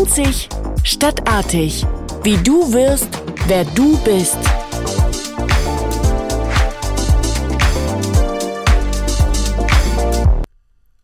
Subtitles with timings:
[0.00, 0.48] Einzig,
[0.82, 1.84] stadtartig.
[2.22, 3.10] Wie du wirst,
[3.48, 4.38] wer du bist.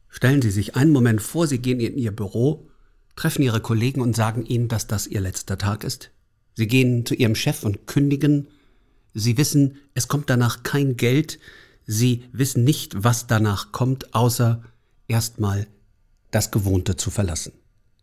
[0.08, 2.70] Stellen Sie sich einen Moment vor, Sie gehen in Ihr Büro,
[3.16, 6.10] treffen Ihre Kollegen und sagen Ihnen, dass das Ihr letzter Tag ist.
[6.54, 8.48] Sie gehen zu Ihrem Chef und kündigen.
[9.12, 11.38] Sie wissen, es kommt danach kein Geld.
[11.84, 14.62] Sie wissen nicht, was danach kommt, außer
[15.06, 15.66] erstmal
[16.30, 17.52] das Gewohnte zu verlassen.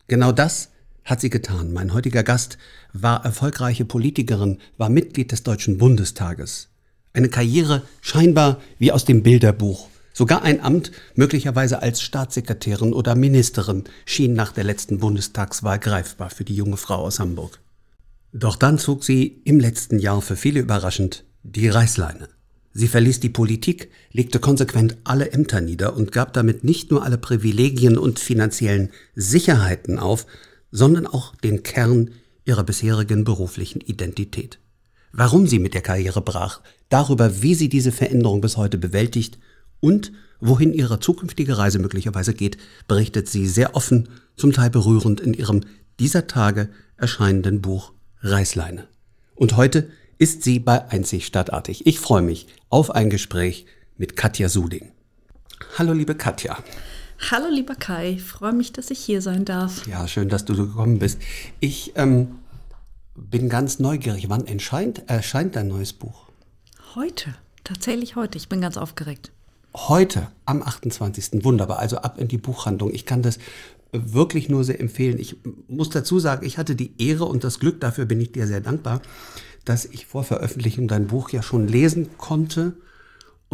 [0.06, 0.70] Genau das
[1.04, 1.72] hat sie getan.
[1.72, 2.58] Mein heutiger Gast
[2.92, 6.68] war erfolgreiche Politikerin, war Mitglied des Deutschen Bundestages.
[7.12, 9.88] Eine Karriere scheinbar wie aus dem Bilderbuch.
[10.12, 16.44] Sogar ein Amt, möglicherweise als Staatssekretärin oder Ministerin, schien nach der letzten Bundestagswahl greifbar für
[16.44, 17.60] die junge Frau aus Hamburg.
[18.32, 22.28] Doch dann zog sie im letzten Jahr für viele überraschend die Reißleine.
[22.72, 27.18] Sie verließ die Politik, legte konsequent alle Ämter nieder und gab damit nicht nur alle
[27.18, 30.26] Privilegien und finanziellen Sicherheiten auf,
[30.74, 32.10] sondern auch den Kern
[32.44, 34.58] ihrer bisherigen beruflichen Identität.
[35.12, 39.38] Warum sie mit der Karriere brach, darüber, wie sie diese Veränderung bis heute bewältigt
[39.78, 42.58] und wohin ihre zukünftige Reise möglicherweise geht,
[42.88, 45.60] berichtet sie sehr offen, zum Teil berührend in ihrem
[46.00, 48.88] dieser Tage erscheinenden Buch Reißleine.
[49.36, 49.88] Und heute
[50.18, 51.86] ist sie bei Einzig Stadtartig.
[51.86, 53.66] Ich freue mich auf ein Gespräch
[53.96, 54.90] mit Katja Suding.
[55.78, 56.58] Hallo liebe Katja.
[57.30, 59.86] Hallo lieber Kai, freue mich, dass ich hier sein darf.
[59.86, 61.18] Ja, schön, dass du gekommen bist.
[61.58, 62.40] Ich ähm,
[63.14, 64.28] bin ganz neugierig.
[64.28, 66.26] Wann erscheint, erscheint dein neues Buch?
[66.94, 68.36] Heute, tatsächlich heute.
[68.36, 69.32] Ich bin ganz aufgeregt.
[69.74, 71.42] Heute, am 28.
[71.44, 71.78] Wunderbar.
[71.78, 72.92] Also ab in die Buchhandlung.
[72.92, 73.38] Ich kann das
[73.90, 75.18] wirklich nur sehr empfehlen.
[75.18, 75.36] Ich
[75.66, 78.60] muss dazu sagen, ich hatte die Ehre und das Glück, dafür bin ich dir sehr
[78.60, 79.00] dankbar,
[79.64, 82.74] dass ich vor Veröffentlichung dein Buch ja schon lesen konnte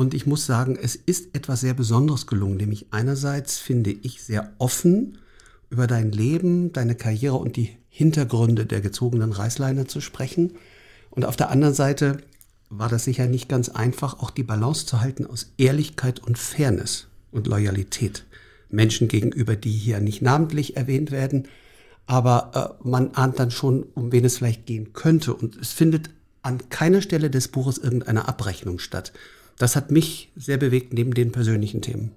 [0.00, 4.50] und ich muss sagen, es ist etwas sehr Besonderes gelungen, nämlich einerseits finde ich sehr
[4.56, 5.18] offen
[5.68, 10.54] über dein Leben, deine Karriere und die Hintergründe der gezogenen Reißleine zu sprechen.
[11.10, 12.16] Und auf der anderen Seite
[12.70, 17.08] war das sicher nicht ganz einfach, auch die Balance zu halten aus Ehrlichkeit und Fairness
[17.30, 18.24] und Loyalität.
[18.70, 21.46] Menschen gegenüber, die hier nicht namentlich erwähnt werden,
[22.06, 25.34] aber äh, man ahnt dann schon, um wen es vielleicht gehen könnte.
[25.34, 26.08] Und es findet
[26.40, 29.12] an keiner Stelle des Buches irgendeine Abrechnung statt
[29.60, 32.12] das hat mich sehr bewegt neben den persönlichen Themen.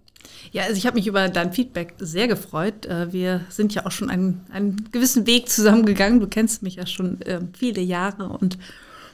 [0.54, 2.86] Ja, also ich habe mich über dein Feedback sehr gefreut.
[2.86, 6.20] Äh, wir sind ja auch schon einen, einen gewissen Weg zusammengegangen.
[6.20, 8.58] Du kennst mich ja schon äh, viele Jahre und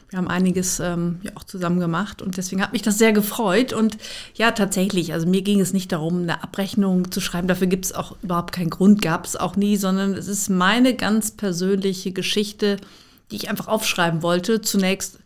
[0.10, 3.74] wir haben einiges ähm, ja auch zusammen gemacht und deswegen hat mich das sehr gefreut.
[3.74, 3.98] Und
[4.36, 7.48] ja, tatsächlich, also mir ging es nicht darum, eine Abrechnung zu schreiben.
[7.48, 10.96] Dafür gibt es auch überhaupt keinen Grund, gab es auch nie, sondern es ist meine
[10.96, 12.78] ganz persönliche Geschichte,
[13.32, 14.62] die ich einfach aufschreiben wollte.
[14.62, 15.24] Zunächst ähm,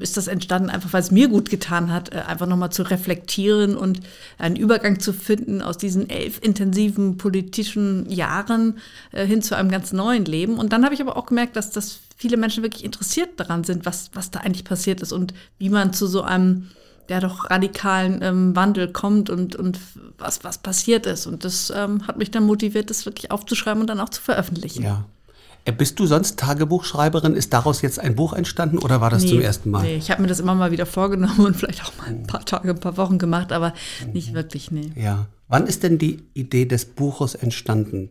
[0.00, 3.76] ist das entstanden, einfach weil es mir gut getan hat, äh, einfach nochmal zu reflektieren
[3.76, 4.00] und
[4.38, 8.78] einen Übergang zu finden aus diesen elf intensiven politischen Jahren
[9.12, 10.58] äh, hin zu einem ganz neuen Leben.
[10.58, 13.86] Und dann habe ich aber auch gemerkt, dass das viele Menschen wirklich interessiert daran sind,
[13.86, 16.68] was, was da eigentlich passiert ist und wie man zu so einem
[17.08, 19.80] der doch radikalen ähm, Wandel kommt und, und
[20.16, 21.26] was, was passiert ist.
[21.26, 24.84] Und das ähm, hat mich dann motiviert, das wirklich aufzuschreiben und dann auch zu veröffentlichen.
[24.84, 25.04] Ja.
[25.64, 27.34] Äh, bist du sonst Tagebuchschreiberin?
[27.34, 29.82] Ist daraus jetzt ein Buch entstanden oder war das nee, zum ersten Mal?
[29.82, 32.44] Nee, ich habe mir das immer mal wieder vorgenommen und vielleicht auch mal ein paar
[32.44, 33.74] Tage, ein paar Wochen gemacht, aber
[34.12, 34.92] nicht wirklich, nee.
[34.96, 35.26] Ja.
[35.48, 38.10] Wann ist denn die Idee des Buches entstanden?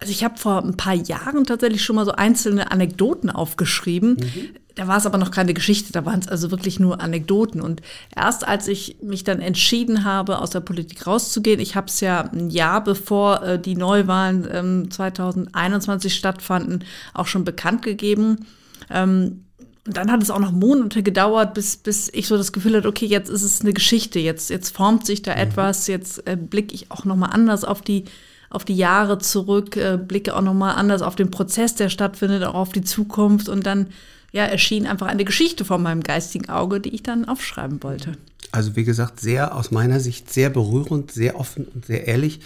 [0.00, 4.10] Also ich habe vor ein paar Jahren tatsächlich schon mal so einzelne Anekdoten aufgeschrieben.
[4.10, 4.48] Mhm.
[4.76, 7.60] Da war es aber noch keine Geschichte, da waren es also wirklich nur Anekdoten.
[7.60, 7.82] Und
[8.14, 12.20] erst als ich mich dann entschieden habe, aus der Politik rauszugehen, ich habe es ja
[12.20, 18.46] ein Jahr bevor äh, die Neuwahlen ähm, 2021 stattfanden, auch schon bekannt gegeben.
[18.88, 19.42] Ähm,
[19.84, 22.88] und dann hat es auch noch Monate gedauert, bis, bis ich so das Gefühl hatte,
[22.88, 25.40] okay, jetzt ist es eine Geschichte, jetzt, jetzt formt sich da mhm.
[25.40, 28.04] etwas, jetzt äh, blicke ich auch noch mal anders auf die
[28.50, 32.54] auf die Jahre zurück, äh, blicke auch nochmal anders auf den Prozess, der stattfindet, auch
[32.54, 33.88] auf die Zukunft und dann
[34.32, 38.12] ja, erschien einfach eine Geschichte vor meinem geistigen Auge, die ich dann aufschreiben wollte.
[38.52, 42.40] Also wie gesagt, sehr aus meiner Sicht sehr berührend, sehr offen und sehr ehrlich.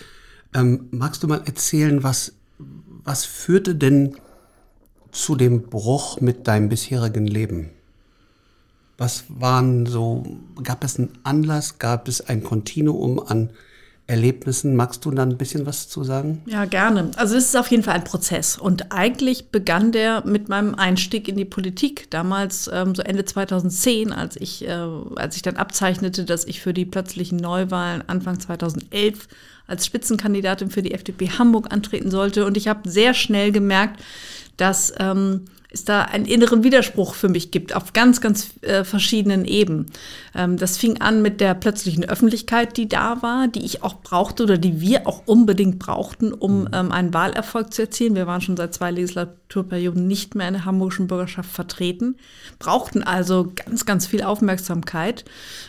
[0.54, 4.16] Ähm, magst du mal erzählen, was, was führte denn
[5.13, 7.71] zu dem Bruch mit deinem bisherigen Leben?
[8.98, 10.25] Was waren so,
[10.63, 13.51] gab es einen Anlass, gab es ein Kontinuum an
[14.12, 14.76] Erlebnissen.
[14.76, 16.42] Magst du dann ein bisschen was zu sagen?
[16.44, 17.10] Ja, gerne.
[17.16, 18.59] Also es ist auf jeden Fall ein Prozess.
[18.59, 22.10] Und eigentlich begann der mit meinem Einstieg in die Politik.
[22.10, 24.86] Damals, ähm, so Ende 2010, als ich, äh,
[25.16, 29.28] als ich dann abzeichnete, dass ich für die plötzlichen Neuwahlen Anfang 2011
[29.66, 32.44] als Spitzenkandidatin für die FDP Hamburg antreten sollte.
[32.44, 34.03] Und ich habe sehr schnell gemerkt,
[34.57, 39.45] dass ähm, es da einen inneren Widerspruch für mich gibt, auf ganz, ganz äh, verschiedenen
[39.45, 39.87] Ebenen.
[40.34, 44.43] Ähm, das fing an mit der plötzlichen Öffentlichkeit, die da war, die ich auch brauchte
[44.43, 48.15] oder die wir auch unbedingt brauchten, um ähm, einen Wahlerfolg zu erzielen.
[48.15, 52.16] Wir waren schon seit zwei Legislaturperioden nicht mehr in der hamburgischen Bürgerschaft vertreten,
[52.59, 55.25] brauchten also ganz, ganz viel Aufmerksamkeit.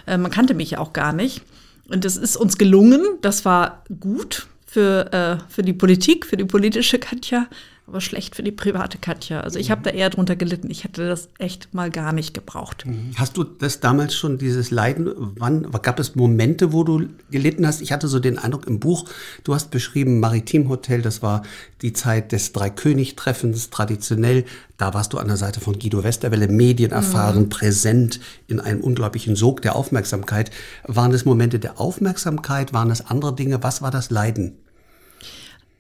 [0.06, 1.42] Äh, man kannte mich ja auch gar nicht.
[1.90, 3.02] Und das ist uns gelungen.
[3.22, 7.48] Das war gut für, äh, für die Politik, für die politische Katja
[7.86, 9.42] aber schlecht für die private Katja.
[9.42, 10.72] Also ich habe da eher drunter gelitten.
[10.72, 12.86] Ich hätte das echt mal gar nicht gebraucht.
[12.86, 13.12] Mhm.
[13.18, 17.82] Hast du das damals schon, dieses Leiden, wann gab es Momente, wo du gelitten hast?
[17.82, 19.10] Ich hatte so den Eindruck im Buch,
[19.44, 21.44] du hast beschrieben, Maritimhotel, das war
[21.82, 24.46] die Zeit des Dreikönig-Treffens, traditionell.
[24.78, 27.50] Da warst du an der Seite von Guido Westerwelle, medienerfahren, mhm.
[27.50, 30.52] präsent, in einem unglaublichen Sog der Aufmerksamkeit.
[30.86, 32.72] Waren es Momente der Aufmerksamkeit?
[32.72, 33.62] Waren es andere Dinge?
[33.62, 34.58] Was war das Leiden?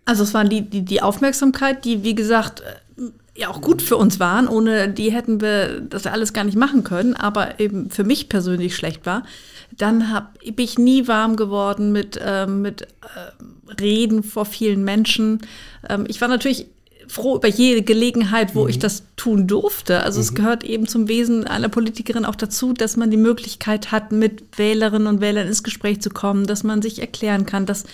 [0.06, 3.04] Also es waren die, die, die Aufmerksamkeit, die, wie gesagt, äh,
[3.36, 4.48] ja auch gut für uns waren.
[4.48, 8.76] Ohne die hätten wir das alles gar nicht machen können, aber eben für mich persönlich
[8.76, 9.24] schlecht war.
[9.78, 15.42] Dann hab, bin ich nie warm geworden mit, äh, mit äh, Reden vor vielen Menschen.
[15.90, 16.68] Ähm, ich war natürlich
[17.08, 18.70] froh über jede Gelegenheit, wo mhm.
[18.70, 20.04] ich das tun durfte.
[20.04, 20.22] Also mhm.
[20.22, 24.58] es gehört eben zum Wesen einer Politikerin auch dazu, dass man die Möglichkeit hat, mit
[24.58, 27.86] Wählerinnen und Wählern ins Gespräch zu kommen, dass man sich erklären kann, dass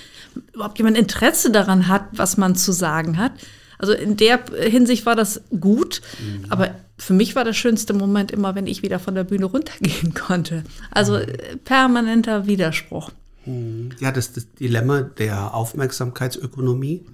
[0.53, 3.31] überhaupt jemand Interesse daran hat, was man zu sagen hat.
[3.77, 6.45] Also in der Hinsicht war das gut, mhm.
[6.49, 10.13] aber für mich war der schönste Moment immer, wenn ich wieder von der Bühne runtergehen
[10.27, 10.63] konnte.
[10.91, 11.59] Also mhm.
[11.63, 13.11] permanenter Widerspruch.
[13.45, 13.91] Mhm.
[13.99, 17.05] Ja, das das Dilemma der Aufmerksamkeitsökonomie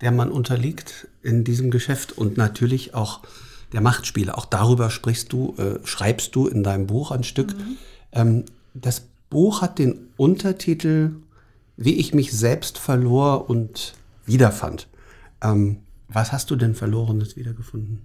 [0.00, 3.20] der man unterliegt in diesem Geschäft und natürlich auch
[3.72, 4.36] der Machtspiele.
[4.36, 7.56] Auch darüber sprichst du, äh, schreibst du in deinem Buch ein Stück.
[7.56, 7.76] Mhm.
[8.12, 8.44] Ähm,
[8.74, 11.12] das Buch hat den Untertitel
[11.76, 13.94] Wie ich mich selbst verlor und
[14.26, 14.88] wiederfand.
[15.42, 15.78] Ähm,
[16.08, 18.00] was hast du denn Verlorenes wiedergefunden?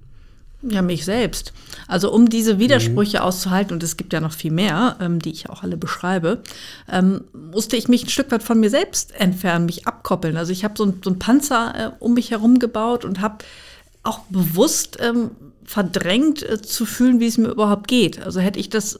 [0.61, 1.53] Ja, mich selbst.
[1.87, 3.23] Also um diese Widersprüche mhm.
[3.23, 6.43] auszuhalten, und es gibt ja noch viel mehr, ähm, die ich auch alle beschreibe,
[6.91, 10.35] ähm, musste ich mich ein Stück weit von mir selbst entfernen, mich abkoppeln.
[10.35, 13.37] Also ich habe so, so einen Panzer äh, um mich herum gebaut und habe
[14.03, 15.31] auch bewusst ähm,
[15.63, 18.21] verdrängt äh, zu fühlen, wie es mir überhaupt geht.
[18.21, 18.99] Also hätte ich das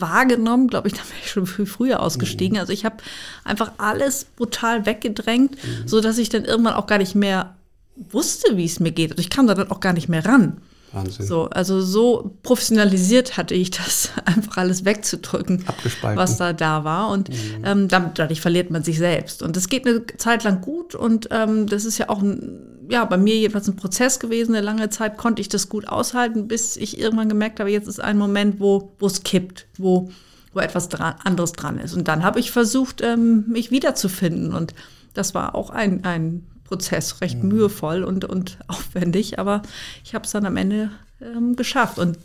[0.00, 2.54] wahrgenommen, glaube ich, dann wäre ich schon viel früher ausgestiegen.
[2.56, 2.60] Mhm.
[2.60, 2.96] Also ich habe
[3.44, 5.88] einfach alles brutal weggedrängt, mhm.
[5.88, 7.56] so dass ich dann irgendwann auch gar nicht mehr
[7.96, 9.12] wusste, wie es mir geht.
[9.12, 10.58] Also ich kam da dann auch gar nicht mehr ran.
[10.92, 11.26] Wahnsinn.
[11.26, 15.64] So, also so professionalisiert hatte ich das, einfach alles wegzudrücken,
[16.02, 17.10] was da da war.
[17.10, 17.64] Und mhm.
[17.64, 19.42] ähm, damit, dadurch verliert man sich selbst.
[19.42, 20.94] Und das geht eine Zeit lang gut.
[20.94, 24.54] Und ähm, das ist ja auch ein, ja, bei mir jedenfalls ein Prozess gewesen.
[24.54, 28.00] Eine lange Zeit konnte ich das gut aushalten, bis ich irgendwann gemerkt habe, jetzt ist
[28.00, 30.10] ein Moment, wo es kippt, wo,
[30.52, 31.94] wo etwas dran, anderes dran ist.
[31.94, 34.54] Und dann habe ich versucht, ähm, mich wiederzufinden.
[34.54, 34.74] Und
[35.14, 37.48] das war auch ein, ein Prozess, recht mhm.
[37.48, 39.62] mühevoll und, und aufwendig, aber
[40.04, 40.90] ich habe es dann am Ende
[41.20, 41.98] ähm, geschafft.
[41.98, 42.18] Und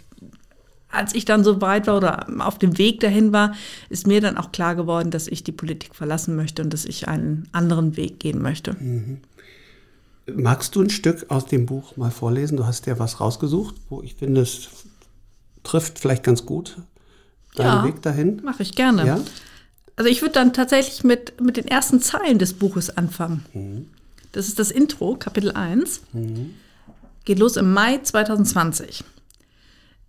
[0.89, 3.53] als ich dann so weit war oder auf dem Weg dahin war,
[3.89, 7.07] ist mir dann auch klar geworden, dass ich die Politik verlassen möchte und dass ich
[7.07, 8.73] einen anderen Weg gehen möchte.
[8.73, 9.21] Mhm.
[10.35, 12.57] Magst du ein Stück aus dem Buch mal vorlesen?
[12.57, 14.69] Du hast ja was rausgesucht, wo ich finde, es
[15.63, 16.77] trifft vielleicht ganz gut
[17.55, 18.41] deinen ja, Weg dahin.
[18.43, 19.05] Mache ich gerne.
[19.05, 19.19] Ja?
[19.95, 23.45] Also ich würde dann tatsächlich mit, mit den ersten Zeilen des Buches anfangen.
[23.53, 23.87] Mhm.
[24.31, 26.01] Das ist das Intro, Kapitel 1.
[26.13, 26.55] Mhm.
[27.25, 29.03] Geht los im Mai 2020.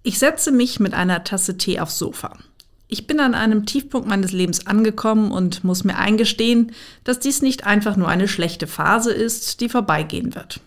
[0.02, 2.38] Ich setze mich mit einer Tasse Tee aufs Sofa.
[2.88, 6.72] Ich bin an einem Tiefpunkt meines Lebens angekommen und muss mir eingestehen,
[7.04, 10.60] dass dies nicht einfach nur eine schlechte Phase ist, die vorbeigehen wird.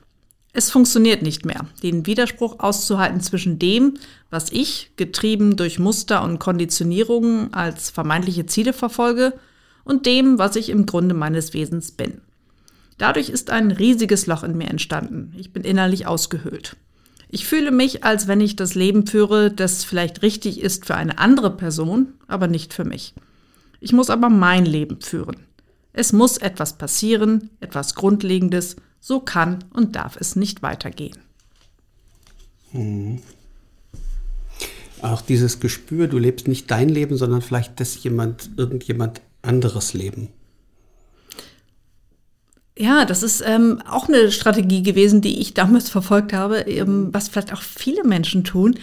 [0.51, 3.95] Es funktioniert nicht mehr, den Widerspruch auszuhalten zwischen dem,
[4.29, 9.33] was ich, getrieben durch Muster und Konditionierungen, als vermeintliche Ziele verfolge,
[9.83, 12.21] und dem, was ich im Grunde meines Wesens bin.
[12.97, 15.33] Dadurch ist ein riesiges Loch in mir entstanden.
[15.37, 16.77] Ich bin innerlich ausgehöhlt.
[17.27, 21.17] Ich fühle mich, als wenn ich das Leben führe, das vielleicht richtig ist für eine
[21.17, 23.13] andere Person, aber nicht für mich.
[23.81, 25.37] Ich muss aber mein Leben führen.
[25.91, 31.17] Es muss etwas passieren, etwas Grundlegendes, so kann und darf es nicht weitergehen.
[32.71, 33.19] Hm.
[35.01, 40.29] Auch dieses Gespür, du lebst nicht dein Leben, sondern vielleicht das jemand, irgendjemand anderes Leben.
[42.77, 47.29] Ja, das ist ähm, auch eine Strategie gewesen, die ich damals verfolgt habe, ähm, was
[47.29, 48.77] vielleicht auch viele Menschen tun.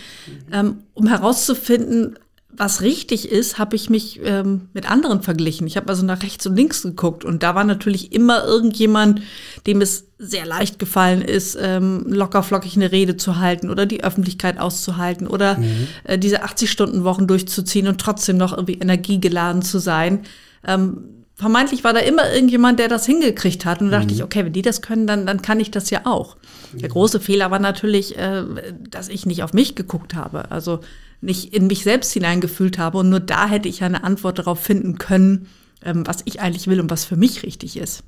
[0.50, 2.18] Ähm, um herauszufinden,
[2.54, 5.66] was richtig ist, habe ich mich ähm, mit anderen verglichen.
[5.66, 9.22] Ich habe also nach rechts und links geguckt und da war natürlich immer irgendjemand,
[9.66, 14.04] dem es sehr leicht gefallen ist, ähm, locker flockig eine Rede zu halten oder die
[14.04, 15.88] Öffentlichkeit auszuhalten oder mhm.
[16.04, 20.20] äh, diese 80-Stunden-Wochen durchzuziehen und trotzdem noch irgendwie energiegeladen zu sein.
[20.66, 23.80] Ähm, vermeintlich war da immer irgendjemand, der das hingekriegt hat.
[23.80, 26.02] Und da dachte ich, okay, wenn die das können, dann, dann kann ich das ja
[26.04, 26.36] auch.
[26.72, 28.44] Der große Fehler war natürlich, äh,
[28.88, 30.50] dass ich nicht auf mich geguckt habe.
[30.50, 30.80] Also
[31.20, 32.98] nicht in mich selbst hineingefühlt habe.
[32.98, 35.48] Und nur da hätte ich eine Antwort darauf finden können,
[35.84, 38.02] ähm, was ich eigentlich will und was für mich richtig ist.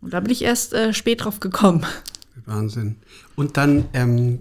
[0.00, 1.84] Und da bin ich erst äh, spät drauf gekommen.
[2.46, 2.96] Wahnsinn.
[3.36, 4.40] Und dann ähm,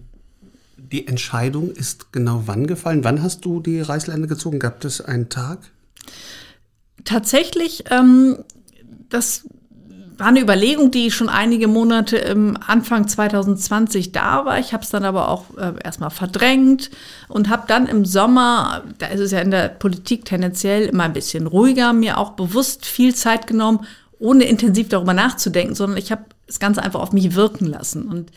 [0.78, 3.04] die Entscheidung ist genau wann gefallen?
[3.04, 4.60] Wann hast du die Reißleine gezogen?
[4.60, 5.60] Gab es einen Tag?
[7.04, 8.44] Tatsächlich, ähm,
[9.10, 9.46] das
[10.18, 14.60] war eine Überlegung, die schon einige Monate im Anfang 2020 da war.
[14.60, 16.89] Ich habe es dann aber auch äh, erstmal verdrängt
[17.27, 21.13] und habe dann im Sommer, da ist es ja in der Politik tendenziell immer ein
[21.13, 23.86] bisschen ruhiger, mir auch bewusst viel Zeit genommen,
[24.20, 28.08] ohne intensiv darüber nachzudenken, sondern ich habe das Ganze einfach auf mich wirken lassen.
[28.08, 28.32] Und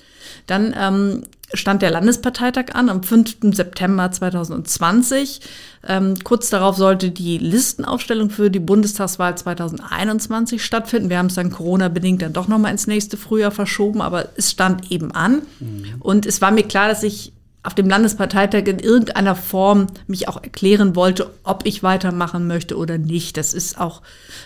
[0.47, 1.23] dann ähm,
[1.55, 3.39] stand der Landesparteitag an am 5.
[3.53, 5.41] September 2020.
[5.87, 11.09] Ähm, kurz darauf sollte die Listenaufstellung für die Bundestagswahl 2021 stattfinden.
[11.09, 14.91] Wir haben es dann Corona-bedingt dann doch nochmal ins nächste Frühjahr verschoben, aber es stand
[14.91, 15.43] eben an.
[15.61, 15.85] Mhm.
[16.01, 20.43] Und es war mir klar, dass ich auf dem Landesparteitag in irgendeiner Form mich auch
[20.43, 23.37] erklären wollte, ob ich weitermachen möchte oder nicht.
[23.37, 24.01] Das ist auch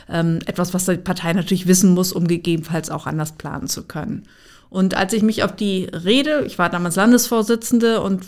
[0.09, 4.25] ähm, etwas, was die Partei natürlich wissen muss, um gegebenenfalls auch anders planen zu können.
[4.69, 8.25] Und als ich mich auf die Rede, ich war damals Landesvorsitzende und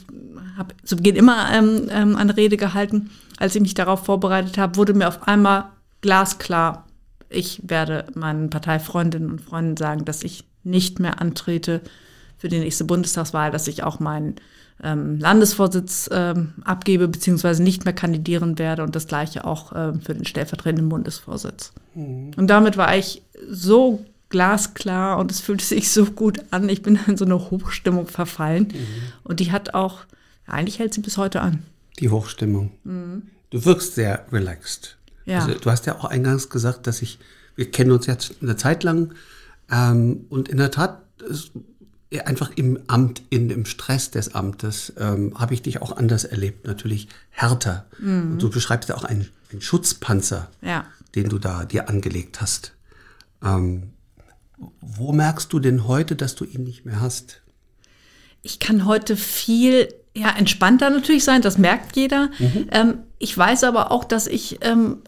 [0.57, 4.77] habe zu Beginn immer ähm, ähm, eine Rede gehalten, als ich mich darauf vorbereitet habe,
[4.77, 5.65] wurde mir auf einmal
[6.01, 6.87] glasklar,
[7.29, 11.81] ich werde meinen Parteifreundinnen und Freunden sagen, dass ich nicht mehr antrete
[12.39, 14.37] für die nächste Bundestagswahl, dass ich auch meinen
[14.83, 20.15] ähm, Landesvorsitz ähm, abgebe, beziehungsweise nicht mehr kandidieren werde und das gleiche auch ähm, für
[20.15, 21.73] den stellvertretenden Bundesvorsitz.
[21.95, 22.33] Mhm.
[22.37, 26.69] Und damit war ich so glasklar und es fühlte sich so gut an.
[26.69, 28.69] Ich bin in so eine Hochstimmung verfallen.
[28.73, 28.87] Mhm.
[29.25, 30.01] Und die hat auch,
[30.47, 31.63] eigentlich hält sie bis heute an.
[31.99, 32.73] Die Hochstimmung.
[32.85, 33.23] Mhm.
[33.51, 34.97] Du wirkst sehr relaxed.
[35.25, 35.41] Ja.
[35.41, 37.19] Also, du hast ja auch eingangs gesagt, dass ich,
[37.55, 39.15] wir kennen uns jetzt eine Zeit lang
[39.71, 41.53] ähm, und in der Tat, ist,
[42.25, 46.67] einfach im Amt, in dem Stress des Amtes, ähm, habe ich dich auch anders erlebt,
[46.67, 47.87] natürlich härter.
[47.99, 48.33] Mhm.
[48.33, 50.87] Und du beschreibst ja auch einen, einen Schutzpanzer, ja.
[51.15, 52.73] den du da dir angelegt hast.
[53.43, 53.91] Ähm,
[54.81, 57.43] wo merkst du denn heute, dass du ihn nicht mehr hast?
[58.43, 62.31] Ich kann heute viel ja, entspannter natürlich sein, das merkt jeder.
[62.39, 62.69] Mhm.
[62.71, 65.03] Ähm, ich weiß aber auch, dass ich ähm,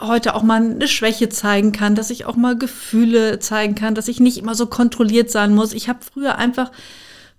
[0.00, 4.08] heute auch mal eine Schwäche zeigen kann, dass ich auch mal Gefühle zeigen kann, dass
[4.08, 5.72] ich nicht immer so kontrolliert sein muss.
[5.72, 6.70] Ich habe früher einfach,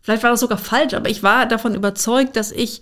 [0.02, 2.82] vielleicht war das sogar falsch, aber ich war davon überzeugt, dass ich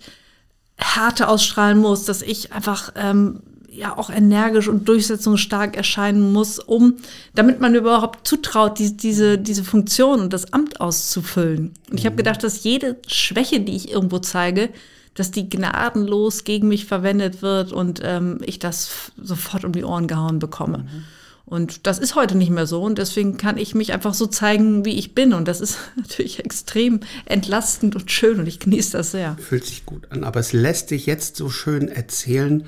[0.76, 6.96] Härte ausstrahlen muss, dass ich einfach ähm, ja auch energisch und durchsetzungsstark erscheinen muss, um,
[7.34, 11.74] damit man überhaupt zutraut, die, diese, diese Funktion und das Amt auszufüllen.
[11.90, 12.18] Und ich habe mhm.
[12.18, 14.70] gedacht, dass jede Schwäche, die ich irgendwo zeige,
[15.14, 20.06] dass die gnadenlos gegen mich verwendet wird und ähm, ich das sofort um die Ohren
[20.06, 20.78] gehauen bekomme.
[20.78, 21.04] Mhm.
[21.50, 24.84] Und das ist heute nicht mehr so und deswegen kann ich mich einfach so zeigen,
[24.84, 25.32] wie ich bin.
[25.32, 29.36] Und das ist natürlich extrem entlastend und schön und ich genieße das sehr.
[29.40, 32.66] Fühlt sich gut an, aber es lässt sich jetzt so schön erzählen,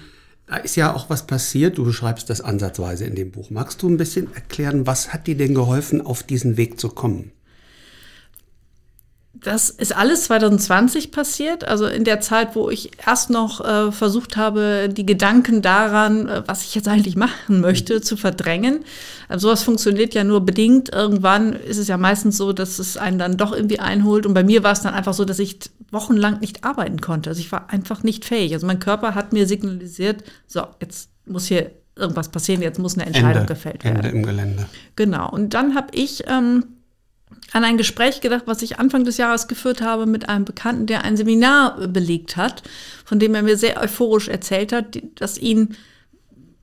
[0.49, 1.78] da ist ja auch was passiert.
[1.78, 3.50] Du beschreibst das ansatzweise in dem Buch.
[3.50, 7.30] Magst du ein bisschen erklären, was hat dir denn geholfen, auf diesen Weg zu kommen?
[9.34, 14.36] Das ist alles 2020 passiert, also in der Zeit, wo ich erst noch äh, versucht
[14.36, 18.84] habe, die Gedanken daran, äh, was ich jetzt eigentlich machen möchte, zu verdrängen.
[19.28, 20.92] Also sowas funktioniert ja nur bedingt.
[20.92, 24.26] Irgendwann ist es ja meistens so, dass es einen dann doch irgendwie einholt.
[24.26, 25.58] Und bei mir war es dann einfach so, dass ich
[25.90, 27.30] wochenlang nicht arbeiten konnte.
[27.30, 28.52] Also ich war einfach nicht fähig.
[28.52, 33.06] Also mein Körper hat mir signalisiert, so, jetzt muss hier irgendwas passieren, jetzt muss eine
[33.06, 33.96] Entscheidung Ende, gefällt werden.
[33.96, 34.66] Ende im Gelände.
[34.94, 35.30] Genau.
[35.30, 36.64] Und dann habe ich ähm,
[37.52, 41.04] an ein Gespräch gedacht, was ich Anfang des Jahres geführt habe mit einem Bekannten, der
[41.04, 42.62] ein Seminar belegt hat,
[43.04, 45.76] von dem er mir sehr euphorisch erzählt hat, dass ihn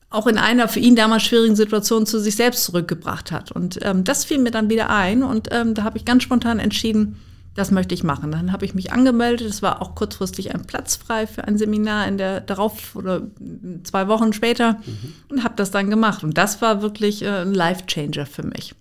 [0.09, 3.51] auch in einer für ihn damals schwierigen Situation zu sich selbst zurückgebracht hat.
[3.51, 6.59] Und ähm, das fiel mir dann wieder ein und ähm, da habe ich ganz spontan
[6.59, 7.17] entschieden,
[7.55, 8.31] das möchte ich machen.
[8.31, 9.47] Dann habe ich mich angemeldet.
[9.47, 13.21] Es war auch kurzfristig ein Platz frei für ein Seminar in der darauf oder
[13.83, 15.13] zwei Wochen später mhm.
[15.29, 16.23] und habe das dann gemacht.
[16.23, 18.75] Und das war wirklich äh, ein Life Changer für mich.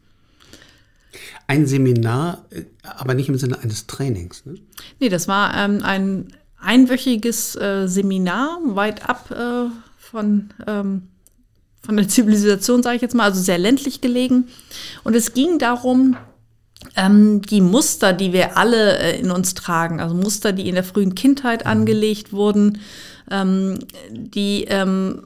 [1.48, 4.46] Ein Seminar, äh, aber nicht im Sinne eines Trainings.
[4.46, 4.54] Ne?
[5.00, 6.28] Nee, das war ähm, ein
[6.60, 11.08] einwöchiges äh, Seminar, weit ab äh, von ähm,
[11.82, 14.48] von der Zivilisation, sage ich jetzt mal, also sehr ländlich gelegen.
[15.04, 16.16] Und es ging darum,
[16.96, 20.84] ähm, die Muster, die wir alle äh, in uns tragen, also Muster, die in der
[20.84, 21.70] frühen Kindheit mhm.
[21.70, 22.78] angelegt wurden,
[23.30, 23.78] ähm,
[24.10, 25.22] die ähm,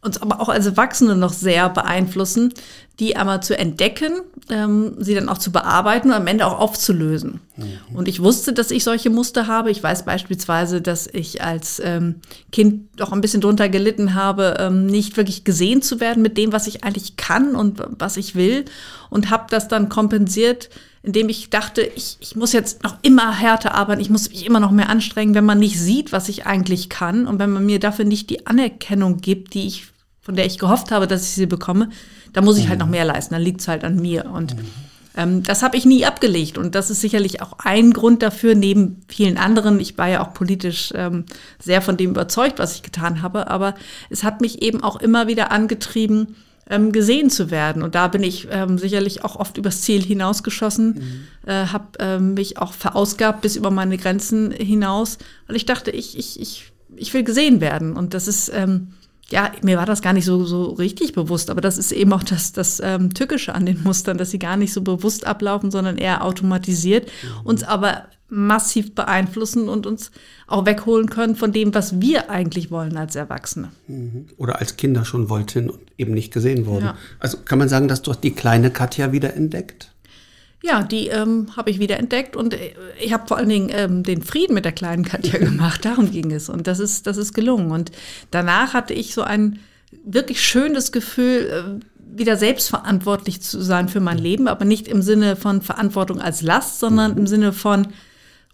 [0.00, 2.54] uns aber auch als Erwachsene noch sehr beeinflussen,
[3.00, 7.40] die einmal zu entdecken, ähm, sie dann auch zu bearbeiten und am Ende auch aufzulösen.
[7.56, 7.96] Mhm.
[7.96, 9.70] Und ich wusste, dass ich solche Muster habe.
[9.70, 12.16] Ich weiß beispielsweise, dass ich als ähm,
[12.52, 16.52] Kind doch ein bisschen drunter gelitten habe, ähm, nicht wirklich gesehen zu werden mit dem,
[16.52, 18.64] was ich eigentlich kann und was ich will.
[19.10, 20.70] Und habe das dann kompensiert,
[21.08, 24.60] indem ich dachte, ich, ich muss jetzt noch immer härter arbeiten, ich muss mich immer
[24.60, 27.80] noch mehr anstrengen, wenn man nicht sieht, was ich eigentlich kann und wenn man mir
[27.80, 29.86] dafür nicht die Anerkennung gibt, die ich,
[30.20, 31.88] von der ich gehofft habe, dass ich sie bekomme,
[32.34, 32.92] da muss ich halt noch mhm.
[32.92, 34.26] mehr leisten, dann liegt es halt an mir.
[34.26, 34.64] Und mhm.
[35.16, 36.58] ähm, das habe ich nie abgelegt.
[36.58, 39.80] Und das ist sicherlich auch ein Grund dafür, neben vielen anderen.
[39.80, 41.24] Ich war ja auch politisch ähm,
[41.58, 43.48] sehr von dem überzeugt, was ich getan habe.
[43.48, 43.76] Aber
[44.10, 46.36] es hat mich eben auch immer wieder angetrieben,
[46.70, 47.82] ähm, gesehen zu werden.
[47.82, 50.94] Und da bin ich ähm, sicherlich auch oft übers Ziel hinausgeschossen,
[51.44, 51.48] mhm.
[51.50, 55.18] äh, habe ähm, mich auch verausgabt bis über meine Grenzen hinaus.
[55.48, 57.96] Und ich dachte, ich, ich, ich, ich will gesehen werden.
[57.96, 58.88] Und das ist ähm,
[59.30, 62.22] ja, mir war das gar nicht so, so richtig bewusst, aber das ist eben auch
[62.22, 65.98] das, das ähm, Tückische an den Mustern, dass sie gar nicht so bewusst ablaufen, sondern
[65.98, 67.46] eher automatisiert, mhm.
[67.46, 70.10] uns aber massiv beeinflussen und uns
[70.46, 73.70] auch wegholen können von dem, was wir eigentlich wollen als Erwachsene.
[73.86, 74.26] Mhm.
[74.36, 76.86] Oder als Kinder schon wollten und eben nicht gesehen wurden.
[76.86, 76.96] Ja.
[77.18, 79.92] Also kann man sagen, dass du die kleine Katja wieder entdeckt?
[80.62, 84.02] Ja, die ähm, habe ich wieder entdeckt und äh, ich habe vor allen Dingen ähm,
[84.02, 85.84] den Frieden mit der kleinen Katja gemacht.
[85.84, 87.70] Darum ging es und das ist, das ist gelungen.
[87.70, 87.92] Und
[88.30, 89.60] danach hatte ich so ein
[90.04, 95.36] wirklich schönes Gefühl, äh, wieder selbstverantwortlich zu sein für mein Leben, aber nicht im Sinne
[95.36, 97.88] von Verantwortung als Last, sondern im Sinne von,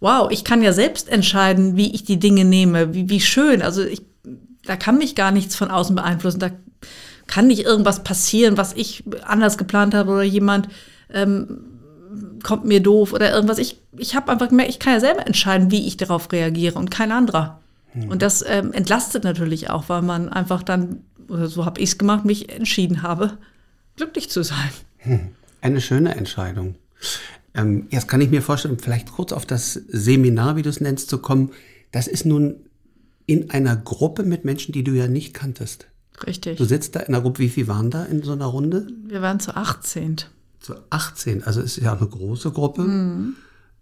[0.00, 3.62] wow, ich kann ja selbst entscheiden, wie ich die Dinge nehme, wie, wie schön.
[3.62, 4.02] Also ich,
[4.64, 6.40] da kann mich gar nichts von außen beeinflussen.
[6.40, 6.50] Da
[7.26, 10.68] kann nicht irgendwas passieren, was ich anders geplant habe oder jemand.
[11.10, 11.73] Ähm,
[12.42, 13.58] kommt mir doof oder irgendwas.
[13.58, 16.90] Ich, ich habe einfach gemerkt, ich kann ja selber entscheiden, wie ich darauf reagiere und
[16.90, 17.60] kein anderer.
[17.92, 18.08] Hm.
[18.08, 21.98] Und das ähm, entlastet natürlich auch, weil man einfach dann, oder so habe ich es
[21.98, 23.38] gemacht, mich entschieden habe,
[23.96, 24.70] glücklich zu sein.
[24.98, 25.28] Hm.
[25.60, 26.74] Eine schöne Entscheidung.
[27.54, 31.08] Ähm, jetzt kann ich mir vorstellen, vielleicht kurz auf das Seminar, wie du es nennst,
[31.08, 31.52] zu kommen.
[31.92, 32.56] Das ist nun
[33.26, 35.86] in einer Gruppe mit Menschen, die du ja nicht kanntest.
[36.26, 36.58] Richtig.
[36.58, 38.86] Du sitzt da in einer Gruppe, wie viele waren da in so einer Runde?
[39.06, 40.24] Wir waren zu 18
[40.64, 41.44] zu 18.
[41.44, 42.82] Also es ist ja eine große Gruppe.
[42.82, 43.36] Mhm.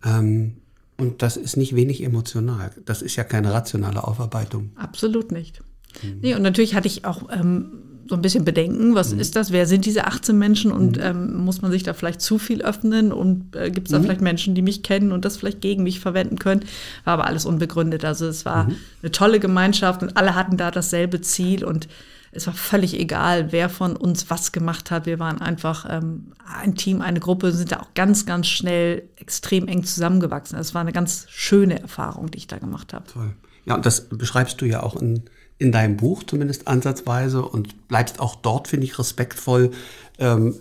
[0.04, 0.56] Ähm,
[0.98, 2.70] und das ist nicht wenig emotional.
[2.84, 4.72] Das ist ja keine rationale Aufarbeitung.
[4.76, 5.62] Absolut nicht.
[6.02, 6.18] Mhm.
[6.20, 7.72] Nee, und natürlich hatte ich auch ähm,
[8.08, 9.20] so ein bisschen Bedenken, was mhm.
[9.20, 11.02] ist das, wer sind diese 18 Menschen und mhm.
[11.02, 14.04] ähm, muss man sich da vielleicht zu viel öffnen und äh, gibt es da mhm.
[14.04, 16.64] vielleicht Menschen, die mich kennen und das vielleicht gegen mich verwenden können.
[17.04, 18.04] War aber alles unbegründet.
[18.04, 18.76] Also es war mhm.
[19.02, 21.88] eine tolle Gemeinschaft und alle hatten da dasselbe Ziel und
[22.34, 25.04] es war völlig egal, wer von uns was gemacht hat.
[25.04, 29.68] Wir waren einfach ähm, ein Team, eine Gruppe, sind da auch ganz, ganz schnell extrem
[29.68, 30.58] eng zusammengewachsen.
[30.58, 33.04] Es war eine ganz schöne Erfahrung, die ich da gemacht habe.
[33.06, 33.34] Toll.
[33.66, 35.24] Ja, und das beschreibst du ja auch in,
[35.58, 39.70] in deinem Buch zumindest ansatzweise und bleibst auch dort, finde ich, respektvoll.
[40.18, 40.54] Ähm,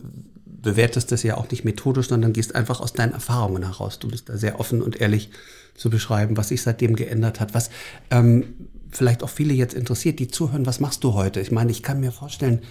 [0.45, 3.97] bewertest das ja auch nicht methodisch, sondern gehst einfach aus deinen Erfahrungen heraus.
[3.97, 5.29] Du bist da sehr offen und ehrlich
[5.75, 7.53] zu beschreiben, was sich seitdem geändert hat.
[7.53, 7.69] Was
[8.12, 8.53] ähm,
[8.91, 11.39] vielleicht auch viele jetzt interessiert, die zuhören, was machst du heute?
[11.39, 12.62] Ich meine, ich kann mir vorstellen,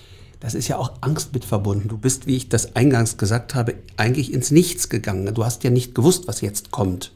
[0.41, 1.89] das ist ja auch Angst mit verbunden.
[1.89, 5.33] Du bist, wie ich das eingangs gesagt habe, eigentlich ins Nichts gegangen.
[5.35, 7.13] Du hast ja nicht gewusst, was jetzt kommt.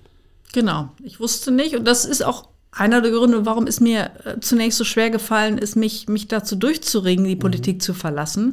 [0.52, 1.74] Genau, ich wusste nicht.
[1.74, 5.58] Und das ist auch einer der Gründe, warum es mir äh, zunächst so schwer gefallen
[5.58, 7.40] ist, mich, mich dazu durchzuringen, die mhm.
[7.40, 8.52] Politik zu verlassen.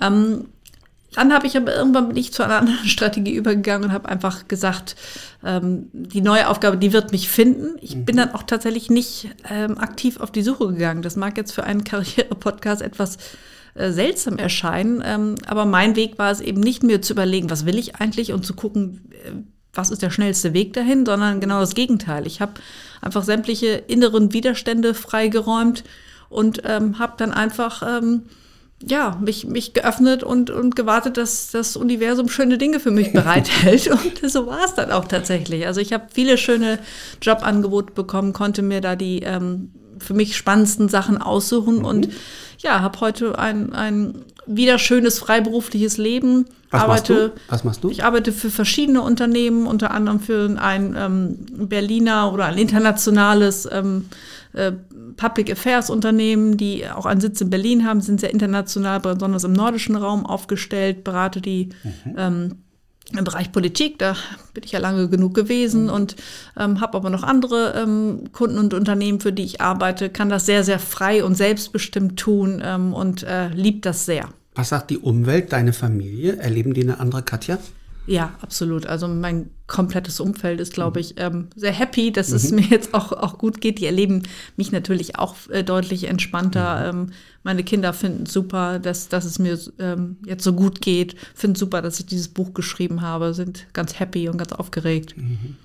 [0.00, 0.46] Ähm,
[1.14, 4.48] dann habe ich aber irgendwann bin ich zu einer anderen Strategie übergegangen und habe einfach
[4.48, 4.96] gesagt,
[5.44, 7.76] ähm, die neue Aufgabe, die wird mich finden.
[7.80, 8.04] Ich mhm.
[8.04, 11.02] bin dann auch tatsächlich nicht ähm, aktiv auf die Suche gegangen.
[11.02, 13.18] Das mag jetzt für einen Karriere-Podcast etwas
[13.74, 17.66] äh, seltsam erscheinen, ähm, aber mein Weg war es eben nicht mir zu überlegen, was
[17.66, 19.32] will ich eigentlich und zu gucken, äh,
[19.74, 22.26] was ist der schnellste Weg dahin, sondern genau das Gegenteil.
[22.26, 22.54] Ich habe
[23.00, 25.84] einfach sämtliche inneren Widerstände freigeräumt
[26.28, 28.24] und ähm, habe dann einfach ähm,
[28.86, 33.88] ja, mich, mich geöffnet und, und gewartet, dass das Universum schöne Dinge für mich bereithält.
[33.90, 35.66] und so war es dann auch tatsächlich.
[35.66, 36.78] Also ich habe viele schöne
[37.20, 41.84] Jobangebote bekommen, konnte mir da die ähm, für mich spannendsten Sachen aussuchen mhm.
[41.84, 42.08] und
[42.58, 46.46] ja, habe heute ein, ein wieder schönes freiberufliches Leben.
[46.70, 47.40] Was arbeite, machst du?
[47.48, 47.90] Was machst du?
[47.90, 54.06] Ich arbeite für verschiedene Unternehmen, unter anderem für ein ähm, Berliner oder ein internationales ähm,
[54.52, 54.72] äh,
[55.16, 59.52] Public Affairs Unternehmen, die auch einen Sitz in Berlin haben, sind sehr international, besonders im
[59.52, 62.14] nordischen Raum aufgestellt, berate die mhm.
[62.16, 62.54] ähm,
[63.16, 64.16] im Bereich Politik, da
[64.54, 65.90] bin ich ja lange genug gewesen mhm.
[65.90, 66.16] und
[66.56, 70.46] ähm, habe aber noch andere ähm, Kunden und Unternehmen, für die ich arbeite, kann das
[70.46, 74.28] sehr, sehr frei und selbstbestimmt tun ähm, und äh, liebt das sehr.
[74.54, 76.36] Was sagt die Umwelt, deine Familie?
[76.36, 77.58] Erleben die eine andere Katja?
[78.06, 78.86] Ja, absolut.
[78.86, 82.36] Also mein komplettes Umfeld ist, glaube ich, ähm, sehr happy, dass mhm.
[82.36, 83.78] es mir jetzt auch, auch gut geht.
[83.78, 84.22] Die erleben
[84.56, 86.92] mich natürlich auch äh, deutlich entspannter.
[86.92, 87.00] Mhm.
[87.00, 87.12] Ähm,
[87.42, 91.82] meine Kinder finden super, dass, dass es mir ähm, jetzt so gut geht, finden super,
[91.82, 95.16] dass ich dieses Buch geschrieben habe, sind ganz happy und ganz aufgeregt.
[95.16, 95.56] Mhm.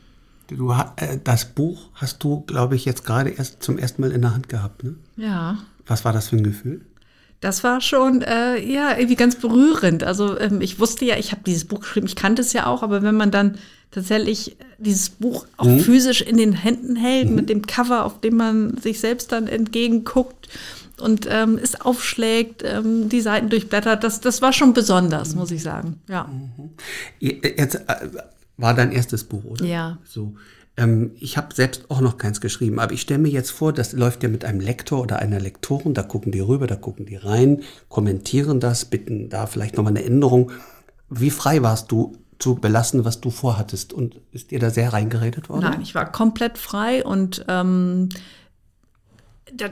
[0.47, 4.21] Du, äh, das Buch hast du, glaube ich, jetzt gerade erst zum ersten Mal in
[4.21, 4.95] der Hand gehabt, ne?
[5.17, 5.58] Ja.
[5.86, 6.82] Was war das für ein Gefühl?
[7.39, 10.04] Das war schon äh, ja irgendwie ganz berührend.
[10.04, 12.82] Also ähm, ich wusste ja, ich habe dieses Buch geschrieben, ich kannte es ja auch,
[12.82, 13.58] aber wenn man dann
[13.91, 15.80] tatsächlich dieses Buch auch mhm.
[15.80, 17.36] physisch in den Händen hält, mhm.
[17.36, 20.50] mit dem Cover, auf dem man sich selbst dann entgegenguckt
[21.00, 25.62] und ähm, es aufschlägt, ähm, die Seiten durchblättert, das, das war schon besonders, muss ich
[25.62, 26.02] sagen.
[26.10, 26.26] Ja.
[26.26, 26.71] Mhm.
[27.19, 28.10] Jetzt äh,
[28.58, 29.65] war dein erstes Buch, oder?
[29.65, 29.97] Ja.
[30.04, 30.36] So.
[30.78, 33.94] Ähm, ich habe selbst auch noch keins geschrieben, aber ich stelle mir jetzt vor, das
[33.94, 37.16] läuft ja mit einem Lektor oder einer Lektorin, da gucken die rüber, da gucken die
[37.16, 40.52] rein, kommentieren das, bitten da vielleicht nochmal eine Änderung.
[41.10, 43.92] Wie frei warst du zu belassen, was du vorhattest?
[43.92, 45.62] Und ist dir da sehr reingeredet worden?
[45.62, 48.10] Nein, ich war komplett frei und ähm,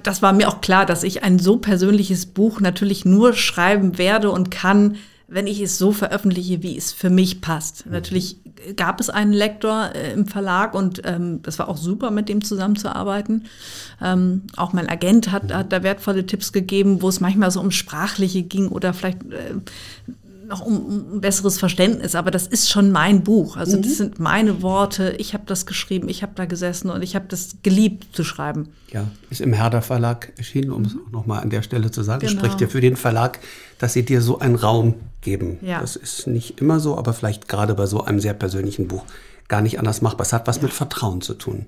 [0.04, 4.32] das war mir auch klar, dass ich ein so persönliches Buch natürlich nur schreiben werde
[4.32, 4.96] und kann,
[5.28, 7.86] wenn ich es so veröffentliche, wie es für mich passt.
[7.86, 7.92] Mhm.
[7.94, 8.38] Natürlich
[8.76, 12.44] gab es einen Lektor äh, im Verlag und ähm, das war auch super, mit dem
[12.44, 13.46] zusammenzuarbeiten.
[14.02, 17.72] Ähm, auch mein Agent hat, hat da wertvolle Tipps gegeben, wo es manchmal so um
[17.72, 19.56] Sprachliche ging oder vielleicht äh,
[20.48, 23.58] noch um, um, ein besseres Verständnis, aber das ist schon mein Buch.
[23.58, 23.82] Also mhm.
[23.82, 25.16] das sind meine Worte.
[25.18, 28.70] Ich habe das geschrieben, ich habe da gesessen und ich habe das geliebt zu schreiben.
[28.92, 30.88] Ja, ist im Herder Verlag erschienen, um mhm.
[30.88, 32.26] es auch nochmal an der Stelle zu sagen.
[32.26, 32.40] Genau.
[32.40, 33.40] Spricht ja für den Verlag,
[33.80, 35.60] dass sie dir so einen Raum geben.
[35.62, 35.82] Ja.
[35.82, 39.04] Das ist nicht immer so, aber vielleicht gerade bei so einem sehr persönlichen Buch
[39.48, 40.26] gar nicht anders machbar.
[40.26, 40.64] Es hat was ja.
[40.64, 41.66] mit Vertrauen zu tun.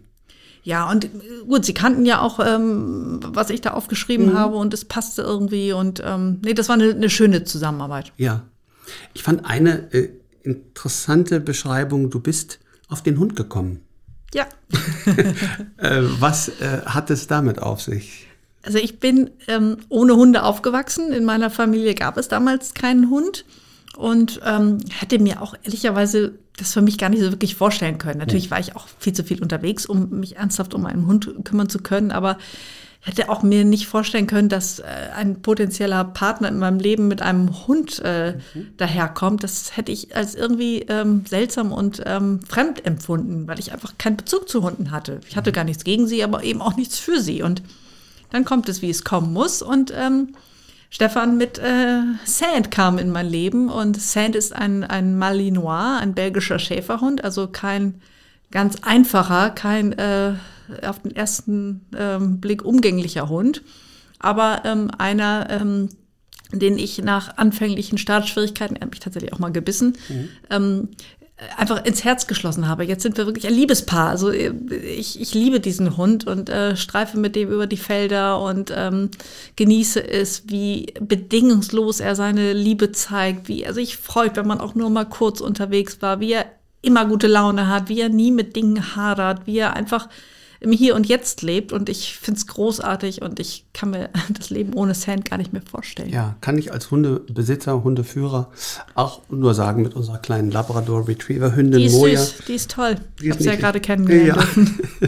[0.68, 1.10] Ja, und äh,
[1.48, 4.38] gut, sie kannten ja auch, ähm, was ich da aufgeschrieben mhm.
[4.38, 8.12] habe und es passte irgendwie und ähm, nee, das war eine, eine schöne Zusammenarbeit.
[8.18, 8.44] Ja,
[9.14, 10.10] ich fand eine äh,
[10.44, 13.82] interessante Beschreibung, du bist auf den Hund gekommen.
[14.34, 14.46] Ja.
[15.78, 18.28] äh, was äh, hat es damit auf sich?
[18.64, 21.14] Also ich bin ähm, ohne Hunde aufgewachsen.
[21.14, 23.46] In meiner Familie gab es damals keinen Hund
[23.96, 28.20] und ähm, hätte mir auch ehrlicherweise das für mich gar nicht so wirklich vorstellen können.
[28.20, 31.70] Natürlich war ich auch viel zu viel unterwegs, um mich ernsthaft um einen Hund kümmern
[31.70, 32.38] zu können, aber
[33.08, 34.84] hätte auch mir nicht vorstellen können, dass äh,
[35.16, 38.68] ein potenzieller Partner in meinem Leben mit einem Hund äh, mhm.
[38.76, 39.44] daherkommt.
[39.44, 44.18] Das hätte ich als irgendwie ähm, seltsam und ähm, fremd empfunden, weil ich einfach keinen
[44.18, 45.22] Bezug zu Hunden hatte.
[45.30, 45.56] Ich hatte mhm.
[45.56, 47.42] gar nichts gegen sie, aber eben auch nichts für sie.
[47.42, 47.62] Und
[48.32, 49.62] dann kommt es, wie es kommen muss.
[49.62, 50.36] Und ähm,
[50.90, 53.70] Stefan mit äh, Sand kam in mein Leben.
[53.70, 58.02] Und Sand ist ein, ein Malinois, ein belgischer Schäferhund, also kein
[58.52, 60.34] ganz einfacher, kein äh,
[60.86, 63.64] auf den ersten ähm, Blick umgänglicher Hund,
[64.20, 65.90] aber ähm, einer, ähm,
[66.52, 70.30] den ich nach anfänglichen Startschwierigkeiten, er hat mich tatsächlich auch mal gebissen, mhm.
[70.50, 70.90] ähm,
[71.56, 72.84] einfach ins Herz geschlossen habe.
[72.84, 74.10] Jetzt sind wir wirklich ein Liebespaar.
[74.10, 78.42] Also äh, ich, ich liebe diesen Hund und äh, streife mit dem über die Felder
[78.42, 79.12] und ähm,
[79.56, 83.48] genieße es, wie bedingungslos er seine Liebe zeigt.
[83.48, 86.46] Wie, also ich freue, wenn man auch nur mal kurz unterwegs war, wie er
[86.82, 90.10] immer gute Laune hat, wie er nie mit Dingen hadert, wie er einfach
[90.60, 91.72] im Hier und Jetzt lebt.
[91.72, 95.54] Und ich finde es großartig und ich kann mir das Leben ohne Sand gar nicht
[95.54, 96.10] mehr vorstellen.
[96.10, 98.52] Ja, kann ich als Hundebesitzer, Hundeführer
[98.96, 102.20] auch nur sagen mit unserer kleinen Labrador Retriever Hündin die ist Moja.
[102.20, 102.96] Süß, die ist toll.
[103.20, 104.48] Die ich habe sie ja gerade kennengelernt.
[105.02, 105.08] Ja.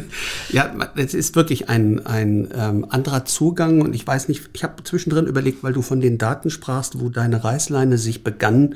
[0.77, 4.83] ja, es ist wirklich ein, ein ähm, anderer Zugang und ich weiß nicht, ich habe
[4.83, 8.75] zwischendrin überlegt, weil du von den Daten sprachst, wo deine Reißleine sich begann,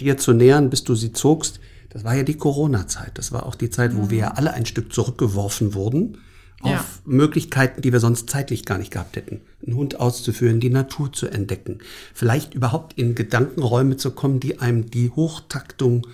[0.00, 1.60] dir zu nähern, bis du sie zogst
[1.96, 3.12] das war ja die Corona-Zeit.
[3.14, 4.10] Das war auch die Zeit, wo mhm.
[4.10, 6.18] wir ja alle ein Stück zurückgeworfen wurden
[6.60, 6.84] auf ja.
[7.06, 9.40] Möglichkeiten, die wir sonst zeitlich gar nicht gehabt hätten.
[9.66, 11.78] Einen Hund auszuführen, die Natur zu entdecken,
[12.12, 16.06] vielleicht überhaupt in Gedankenräume zu kommen, die einem die Hochtaktung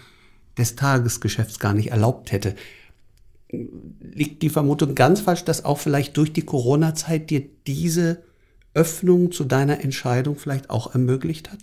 [0.57, 2.55] des Tagesgeschäfts gar nicht erlaubt hätte.
[3.51, 8.23] Liegt die Vermutung ganz falsch, dass auch vielleicht durch die Corona-Zeit dir diese
[8.73, 11.59] Öffnung zu deiner Entscheidung vielleicht auch ermöglicht hat?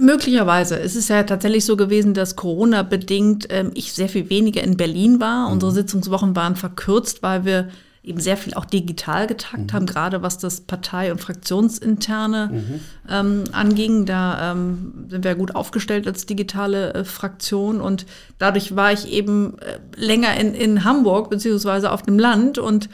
[0.00, 0.78] Möglicherweise.
[0.80, 5.20] Es ist ja tatsächlich so gewesen, dass Corona-bedingt ähm, ich sehr viel weniger in Berlin
[5.20, 5.46] war.
[5.46, 5.54] Mhm.
[5.54, 7.68] Unsere Sitzungswochen waren verkürzt, weil wir
[8.02, 9.72] eben sehr viel auch digital getagt mhm.
[9.72, 12.80] haben, gerade was das Partei- und Fraktionsinterne mhm.
[13.08, 14.06] ähm, anging.
[14.06, 18.06] Da ähm, sind wir gut aufgestellt als digitale äh, Fraktion und
[18.38, 22.88] dadurch war ich eben äh, länger in, in Hamburg beziehungsweise auf dem Land und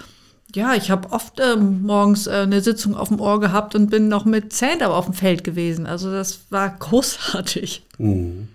[0.54, 4.08] ja, ich habe oft ähm, morgens äh, eine Sitzung auf dem Ohr gehabt und bin
[4.08, 5.86] noch mit Zander auf dem Feld gewesen.
[5.86, 7.84] Also das war großartig.
[7.98, 8.48] Mhm.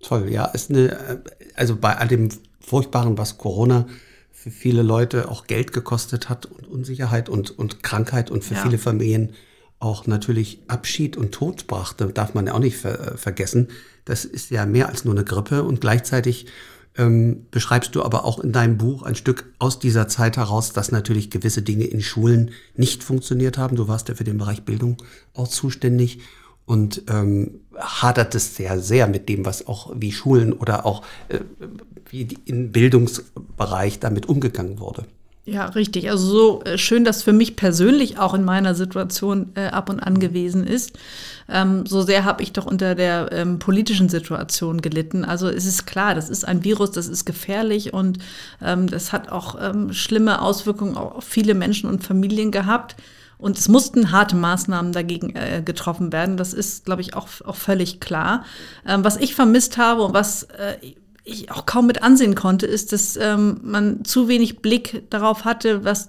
[0.00, 1.18] Toll, ja, ist eine, äh,
[1.54, 2.28] also bei all dem
[2.60, 3.86] Furchtbaren, was Corona
[4.32, 8.62] für viele Leute auch Geld gekostet hat und Unsicherheit und, und Krankheit und für ja.
[8.62, 9.34] viele Familien
[9.78, 13.68] auch natürlich Abschied und Tod brachte, darf man ja auch nicht ver vergessen.
[14.04, 16.46] Das ist ja mehr als nur eine Grippe und gleichzeitig
[16.96, 20.92] ähm, beschreibst du aber auch in deinem Buch ein Stück aus dieser Zeit heraus, dass
[20.92, 23.76] natürlich gewisse Dinge in Schulen nicht funktioniert haben.
[23.76, 24.98] Du warst ja für den Bereich Bildung
[25.34, 26.20] auch zuständig
[26.66, 31.40] und ähm, hadert es sehr, sehr mit dem, was auch wie Schulen oder auch äh,
[32.10, 35.06] wie im Bildungsbereich damit umgegangen wurde.
[35.44, 36.08] Ja, richtig.
[36.08, 39.98] Also so äh, schön, dass für mich persönlich auch in meiner Situation äh, ab und
[39.98, 40.96] an gewesen ist.
[41.48, 45.24] Ähm, so sehr habe ich doch unter der ähm, politischen Situation gelitten.
[45.24, 48.18] Also es ist klar, das ist ein Virus, das ist gefährlich und
[48.62, 52.94] ähm, das hat auch ähm, schlimme Auswirkungen auf viele Menschen und Familien gehabt.
[53.36, 56.36] Und es mussten harte Maßnahmen dagegen äh, getroffen werden.
[56.36, 58.44] Das ist, glaube ich, auch, auch völlig klar.
[58.86, 60.76] Ähm, was ich vermisst habe und was äh,
[61.24, 65.84] ich auch kaum mit ansehen konnte, ist, dass ähm, man zu wenig Blick darauf hatte,
[65.84, 66.08] was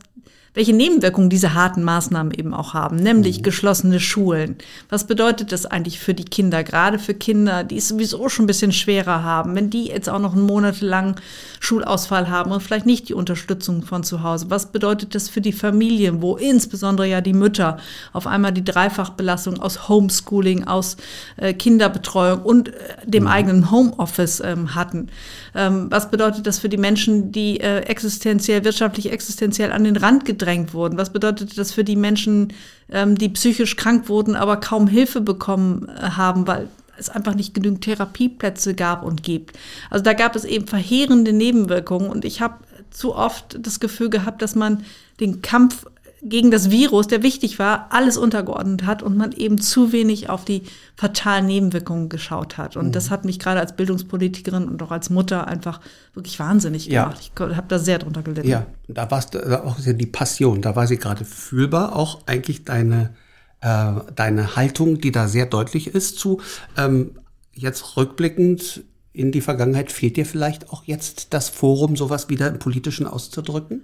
[0.53, 3.43] welche Nebenwirkungen diese harten Maßnahmen eben auch haben, nämlich mhm.
[3.43, 4.55] geschlossene Schulen.
[4.89, 8.47] Was bedeutet das eigentlich für die Kinder, gerade für Kinder, die es sowieso schon ein
[8.47, 11.15] bisschen schwerer haben, wenn die jetzt auch noch einen monatelang
[11.59, 14.49] Schulausfall haben und vielleicht nicht die Unterstützung von zu Hause?
[14.49, 17.77] Was bedeutet das für die Familien, wo insbesondere ja die Mütter
[18.11, 20.97] auf einmal die Dreifachbelastung aus Homeschooling, aus
[21.37, 22.73] äh, Kinderbetreuung und äh,
[23.05, 23.29] dem mhm.
[23.29, 25.09] eigenen Homeoffice ähm, hatten?
[25.55, 30.25] Ähm, was bedeutet das für die Menschen, die äh, existenziell, wirtschaftlich existenziell an den Rand
[30.25, 30.97] gedrängt gedrängt wurden?
[30.97, 32.53] Was bedeutet das für die Menschen,
[32.91, 37.53] ähm, die psychisch krank wurden, aber kaum Hilfe bekommen äh, haben, weil es einfach nicht
[37.53, 39.57] genügend Therapieplätze gab und gibt?
[39.89, 42.55] Also da gab es eben verheerende Nebenwirkungen und ich habe
[42.91, 44.83] zu oft das Gefühl gehabt, dass man
[45.19, 45.85] den Kampf
[46.25, 50.45] gegen das Virus, der wichtig war, alles untergeordnet hat und man eben zu wenig auf
[50.45, 50.63] die
[50.95, 52.77] fatalen Nebenwirkungen geschaut hat.
[52.77, 52.91] Und mhm.
[52.93, 55.81] das hat mich gerade als Bildungspolitikerin und auch als Mutter einfach
[56.13, 57.31] wirklich wahnsinnig gemacht.
[57.37, 57.47] Ja.
[57.49, 58.47] Ich habe da sehr drunter gelitten.
[58.47, 63.13] Ja, da war es auch die Passion, da war sie gerade fühlbar, auch eigentlich deine,
[63.59, 66.39] äh, deine Haltung, die da sehr deutlich ist zu
[66.77, 67.11] ähm,
[67.51, 72.59] jetzt rückblickend in die Vergangenheit, fehlt dir vielleicht auch jetzt das Forum, sowas wieder im
[72.59, 73.83] Politischen auszudrücken?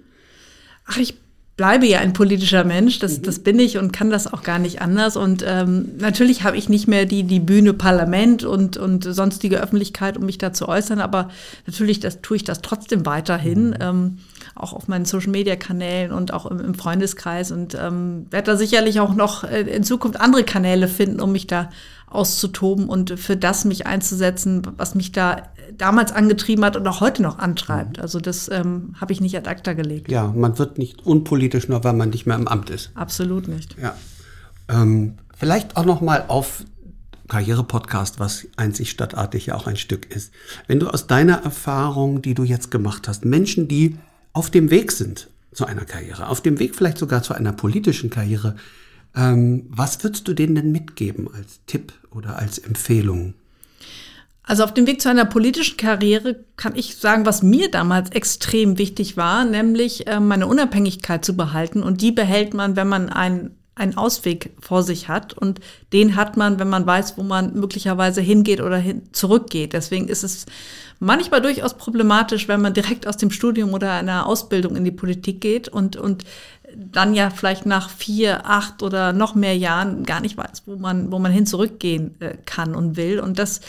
[0.86, 1.14] Ach, ich
[1.60, 3.22] bleibe ja ein politischer Mensch, das, mhm.
[3.24, 5.18] das bin ich und kann das auch gar nicht anders.
[5.18, 10.16] Und ähm, natürlich habe ich nicht mehr die, die Bühne Parlament und, und sonstige Öffentlichkeit,
[10.16, 11.28] um mich da zu äußern, aber
[11.66, 13.76] natürlich das, tue ich das trotzdem weiterhin, mhm.
[13.78, 14.18] ähm,
[14.54, 19.14] auch auf meinen Social-Media-Kanälen und auch im, im Freundeskreis und ähm, werde da sicherlich auch
[19.14, 21.68] noch äh, in Zukunft andere Kanäle finden, um mich da
[22.10, 25.44] auszutoben und für das mich einzusetzen, was mich da
[25.76, 27.96] damals angetrieben hat und auch heute noch antreibt.
[27.96, 28.02] Mhm.
[28.02, 30.10] Also das ähm, habe ich nicht ad acta gelegt.
[30.10, 32.90] Ja, man wird nicht unpolitisch, nur weil man nicht mehr im Amt ist.
[32.94, 33.76] Absolut nicht.
[33.80, 33.94] Ja.
[34.68, 36.64] Ähm, vielleicht auch noch mal auf
[37.28, 40.32] Karriere-Podcast, was einzig stadtartig ja auch ein Stück ist.
[40.66, 43.96] Wenn du aus deiner Erfahrung, die du jetzt gemacht hast, Menschen, die
[44.32, 48.10] auf dem Weg sind zu einer Karriere, auf dem Weg vielleicht sogar zu einer politischen
[48.10, 48.56] Karriere,
[49.16, 53.34] ähm, was würdest du denen denn mitgeben als Tipp oder als Empfehlung?
[54.50, 58.78] Also auf dem Weg zu einer politischen Karriere kann ich sagen, was mir damals extrem
[58.78, 61.84] wichtig war, nämlich äh, meine Unabhängigkeit zu behalten.
[61.84, 65.34] Und die behält man, wenn man einen, einen Ausweg vor sich hat.
[65.34, 65.60] Und
[65.92, 69.72] den hat man, wenn man weiß, wo man möglicherweise hingeht oder hin, zurückgeht.
[69.72, 70.46] Deswegen ist es
[70.98, 75.40] manchmal durchaus problematisch, wenn man direkt aus dem Studium oder einer Ausbildung in die Politik
[75.40, 76.24] geht und, und
[76.76, 81.10] dann ja vielleicht nach vier, acht oder noch mehr Jahren gar nicht weiß, wo man,
[81.12, 83.20] wo man hin zurückgehen äh, kann und will.
[83.20, 83.60] Und das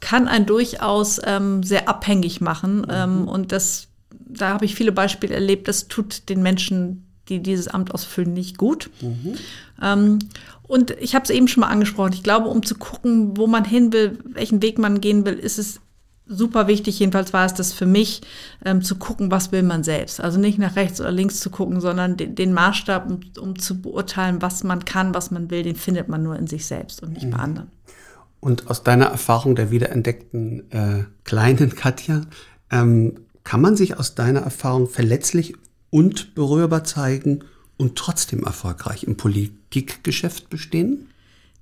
[0.00, 2.78] kann einen durchaus ähm, sehr abhängig machen.
[2.78, 2.86] Mhm.
[2.90, 7.68] Ähm, und das, da habe ich viele Beispiele erlebt, das tut den Menschen, die dieses
[7.68, 8.90] Amt ausfüllen, nicht gut.
[9.00, 9.34] Mhm.
[9.82, 10.18] Ähm,
[10.66, 12.12] und ich habe es eben schon mal angesprochen.
[12.12, 15.58] Ich glaube, um zu gucken, wo man hin will, welchen Weg man gehen will, ist
[15.58, 15.80] es
[16.26, 18.22] super wichtig, jedenfalls war es das für mich,
[18.64, 20.20] ähm, zu gucken, was will man selbst.
[20.20, 23.80] Also nicht nach rechts oder links zu gucken, sondern den, den Maßstab, um, um, zu
[23.80, 27.12] beurteilen, was man kann, was man will, den findet man nur in sich selbst und
[27.12, 27.30] nicht mhm.
[27.30, 27.70] bei anderen.
[28.40, 32.22] Und aus deiner Erfahrung der wiederentdeckten äh, kleinen Katja,
[32.70, 35.54] ähm, kann man sich aus deiner Erfahrung verletzlich
[35.90, 37.44] und berührbar zeigen
[37.76, 41.08] und trotzdem erfolgreich im Politikgeschäft bestehen?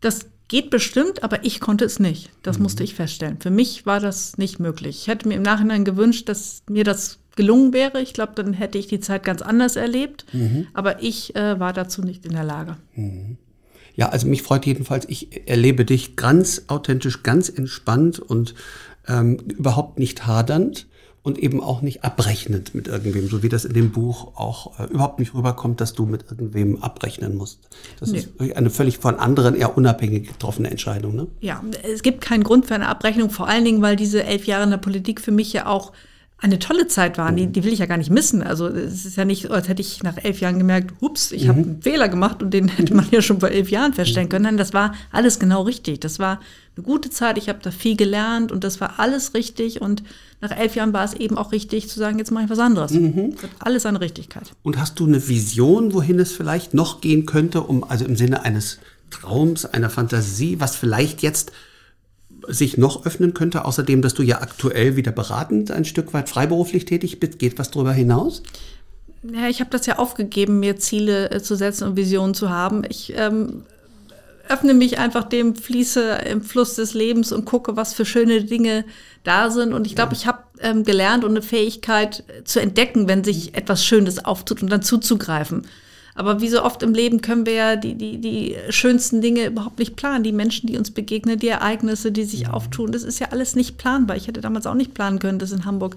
[0.01, 2.29] Das geht bestimmt, aber ich konnte es nicht.
[2.43, 2.65] Das mhm.
[2.65, 3.39] musste ich feststellen.
[3.41, 4.99] Für mich war das nicht möglich.
[5.01, 8.03] Ich hätte mir im Nachhinein gewünscht, dass mir das gelungen wäre.
[8.03, 10.27] Ich glaube, dann hätte ich die Zeit ganz anders erlebt.
[10.35, 10.67] Mhm.
[10.75, 12.77] Aber ich äh, war dazu nicht in der Lage.
[12.95, 13.39] Mhm.
[13.95, 18.55] Ja, also mich freut jedenfalls, ich erlebe dich ganz authentisch, ganz entspannt und
[19.09, 20.87] ähm, überhaupt nicht hadernd
[21.23, 24.85] und eben auch nicht abrechnend mit irgendwem, so wie das in dem Buch auch äh,
[24.85, 27.61] überhaupt nicht rüberkommt, dass du mit irgendwem abrechnen musst.
[28.01, 28.19] Das nee.
[28.19, 31.15] ist eine völlig von anderen eher unabhängig getroffene Entscheidung.
[31.15, 31.29] Ne?
[31.41, 34.65] Ja, es gibt keinen Grund für eine Abrechnung, vor allen Dingen, weil diese elf Jahre
[34.65, 35.93] in der Politik für mich ja auch
[36.43, 37.31] eine tolle Zeit war.
[37.31, 38.43] Die, die will ich ja gar nicht missen.
[38.43, 41.49] Also es ist ja nicht, als hätte ich nach elf Jahren gemerkt, hups, ich mhm.
[41.49, 44.45] habe einen Fehler gemacht und den hätte man ja schon vor elf Jahren feststellen können.
[44.45, 46.01] Nein, das war alles genau richtig.
[46.01, 46.41] Das war
[46.77, 47.39] eine gute Zeit.
[47.39, 49.81] Ich habe da viel gelernt und das war alles richtig.
[49.81, 50.03] Und
[50.41, 52.93] nach elf Jahren war es eben auch richtig zu sagen, jetzt mache ich was anderes.
[52.93, 53.35] Mhm.
[53.35, 54.53] Das hat alles eine Richtigkeit.
[54.63, 58.45] Und hast du eine Vision, wohin es vielleicht noch gehen könnte, um also im Sinne
[58.45, 58.79] eines
[59.11, 61.53] Traums, einer Fantasie, was vielleicht jetzt
[62.49, 66.87] sich noch öffnen könnte, außerdem, dass du ja aktuell wieder beratend ein Stück weit freiberuflich
[66.87, 68.43] tätig bist, geht was darüber hinaus?
[69.23, 72.83] Ja, ich habe das ja aufgegeben, mir Ziele äh, zu setzen und Visionen zu haben.
[72.89, 73.63] Ich ähm,
[74.49, 78.85] öffne mich einfach dem, fließe im Fluss des Lebens und gucke, was für schöne Dinge
[79.25, 79.73] da sind.
[79.73, 83.55] Und ich glaube, ich habe ähm, gelernt und eine Fähigkeit äh, zu entdecken, wenn sich
[83.55, 85.67] etwas Schönes auftut und dann zuzugreifen.
[86.15, 89.79] Aber wie so oft im Leben können wir ja die, die, die schönsten Dinge überhaupt
[89.79, 90.25] nicht planen.
[90.25, 92.55] Die Menschen, die uns begegnen, die Ereignisse, die sich mhm.
[92.55, 94.17] auftun, das ist ja alles nicht planbar.
[94.17, 95.97] Ich hätte damals auch nicht planen können, dass in Hamburg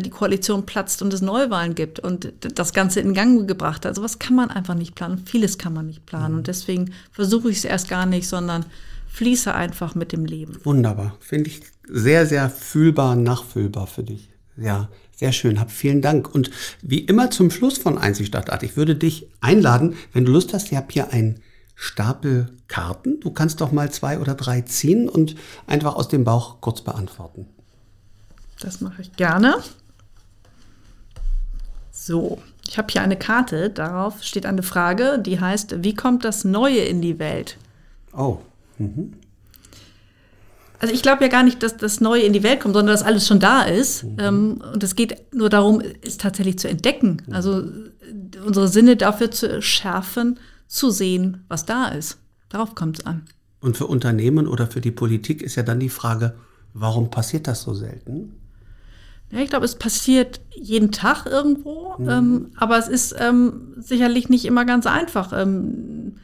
[0.00, 3.90] die Koalition platzt und es Neuwahlen gibt und das Ganze in Gang gebracht hat.
[3.90, 5.18] Also was kann man einfach nicht planen.
[5.18, 6.32] Vieles kann man nicht planen.
[6.32, 6.38] Mhm.
[6.38, 8.64] Und deswegen versuche ich es erst gar nicht, sondern
[9.08, 10.58] fließe einfach mit dem Leben.
[10.64, 11.16] Wunderbar.
[11.20, 14.30] Finde ich sehr, sehr fühlbar, nachfühlbar für dich.
[14.56, 16.34] Ja, sehr schön, hab vielen Dank.
[16.34, 16.50] Und
[16.82, 20.76] wie immer zum Schluss von Einzigstadtart, ich würde dich einladen, wenn du Lust hast, ich
[20.76, 21.40] habe hier einen
[21.74, 23.20] Stapel Karten.
[23.20, 27.46] Du kannst doch mal zwei oder drei ziehen und einfach aus dem Bauch kurz beantworten.
[28.60, 29.56] Das mache ich gerne.
[32.04, 36.42] So, ich habe hier eine Karte, darauf steht eine Frage, die heißt, wie kommt das
[36.42, 37.58] Neue in die Welt?
[38.12, 38.38] Oh.
[38.78, 39.12] Mhm.
[40.80, 43.04] Also ich glaube ja gar nicht, dass das Neue in die Welt kommt, sondern dass
[43.04, 44.02] alles schon da ist.
[44.02, 44.16] Mhm.
[44.18, 47.22] Ähm, und es geht nur darum, es tatsächlich zu entdecken.
[47.24, 47.34] Mhm.
[47.34, 47.62] Also
[48.44, 52.18] unsere Sinne dafür zu schärfen, zu sehen, was da ist.
[52.48, 53.26] Darauf kommt es an.
[53.60, 56.34] Und für Unternehmen oder für die Politik ist ja dann die Frage,
[56.74, 58.41] warum passiert das so selten?
[59.32, 62.08] Ja, ich glaube, es passiert jeden Tag irgendwo, mhm.
[62.08, 65.32] ähm, aber es ist ähm, sicherlich nicht immer ganz einfach.
[65.34, 66.16] Ähm,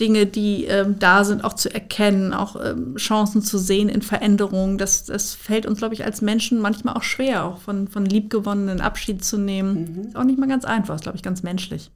[0.00, 4.76] Dinge, die ähm, da sind, auch zu erkennen, auch ähm, Chancen zu sehen in Veränderungen.
[4.76, 8.82] Das, das fällt uns, glaube ich, als Menschen manchmal auch schwer, auch von, von liebgewonnenen
[8.82, 9.96] Abschied zu nehmen.
[9.96, 10.08] Mhm.
[10.08, 11.90] Ist auch nicht mal ganz einfach, ist, glaube ich, ganz menschlich.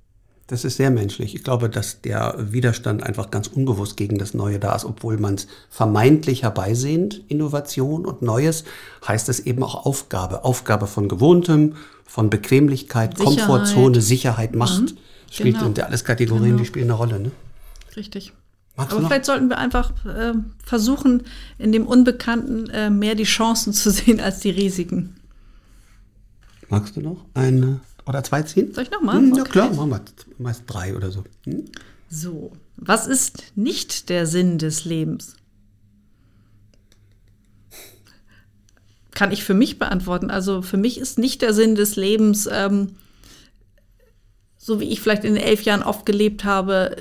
[0.50, 1.36] Das ist sehr menschlich.
[1.36, 5.36] Ich glaube, dass der Widerstand einfach ganz unbewusst gegen das Neue da ist, obwohl man
[5.36, 8.64] es vermeintlich herbeisehnt, Innovation und Neues,
[9.06, 10.42] heißt es eben auch Aufgabe.
[10.42, 13.46] Aufgabe von Gewohntem, von Bequemlichkeit, Sicherheit.
[13.46, 14.80] Komfortzone, Sicherheit, Macht.
[14.80, 14.96] Mhm.
[15.30, 15.66] Spielt genau.
[15.66, 16.58] sind alles Kategorien, genau.
[16.58, 17.20] die spielen eine Rolle.
[17.20, 17.30] Ne?
[17.94, 18.32] Richtig.
[18.76, 20.32] Magst Aber vielleicht sollten wir einfach äh,
[20.64, 21.22] versuchen,
[21.58, 25.14] in dem Unbekannten äh, mehr die Chancen zu sehen als die Risiken.
[26.68, 28.72] Magst du noch eine oder zwei ziehen?
[28.74, 29.16] Soll ich nochmal?
[29.16, 30.00] Hm, ja, klar, machen wir
[30.38, 31.24] meist drei oder so.
[31.44, 31.64] Hm?
[32.08, 35.36] So, was ist nicht der Sinn des Lebens?
[39.12, 40.30] Kann ich für mich beantworten.
[40.30, 42.96] Also für mich ist nicht der Sinn des Lebens, ähm,
[44.56, 46.96] so wie ich vielleicht in den elf Jahren oft gelebt habe,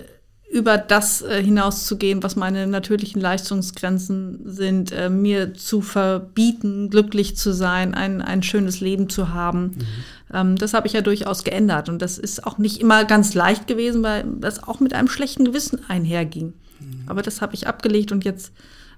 [0.51, 7.53] über das äh, hinauszugehen, was meine natürlichen Leistungsgrenzen sind, äh, mir zu verbieten, glücklich zu
[7.53, 9.61] sein, ein, ein schönes Leben zu haben.
[9.61, 9.85] Mhm.
[10.33, 11.89] Ähm, das habe ich ja durchaus geändert.
[11.89, 15.45] Und das ist auch nicht immer ganz leicht gewesen, weil das auch mit einem schlechten
[15.45, 16.53] Gewissen einherging.
[16.79, 17.03] Mhm.
[17.07, 18.51] Aber das habe ich abgelegt und jetzt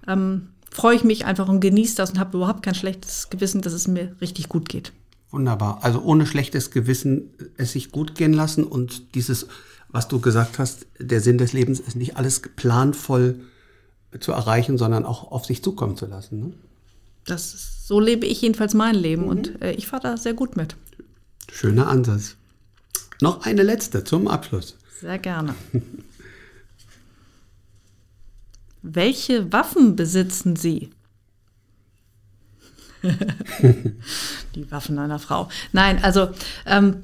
[0.07, 3.73] ähm, freue ich mich einfach und genieße das und habe überhaupt kein schlechtes Gewissen, dass
[3.73, 4.91] es mir richtig gut geht.
[5.31, 5.79] Wunderbar.
[5.81, 9.47] Also ohne schlechtes Gewissen es sich gut gehen lassen und dieses
[9.91, 13.41] was du gesagt hast, der Sinn des Lebens ist nicht alles planvoll
[14.19, 16.39] zu erreichen, sondern auch auf sich zukommen zu lassen.
[16.39, 16.53] Ne?
[17.25, 19.29] Das ist, so lebe ich jedenfalls mein Leben mhm.
[19.29, 20.75] und äh, ich fahre da sehr gut mit.
[21.51, 22.35] Schöner Ansatz.
[23.21, 24.77] Noch eine letzte zum Abschluss.
[24.99, 25.55] Sehr gerne.
[28.81, 30.89] Welche Waffen besitzen Sie?
[34.55, 35.49] die Waffen einer Frau.
[35.71, 36.29] Nein, also,
[36.65, 36.97] ähm,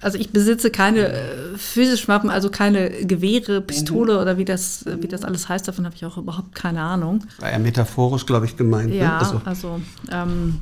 [0.00, 4.20] also ich besitze keine äh, physischen Waffen, also keine Gewehre, Pistole mhm.
[4.20, 5.66] oder wie das, wie das alles heißt.
[5.66, 7.24] Davon habe ich auch überhaupt keine Ahnung.
[7.38, 8.90] War ja metaphorisch, glaube ich, gemeint.
[8.90, 8.98] Ne?
[8.98, 9.18] Ja, ne?
[9.18, 10.60] also, also ähm,